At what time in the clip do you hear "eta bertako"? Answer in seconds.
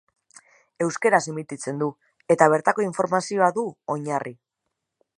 2.37-2.87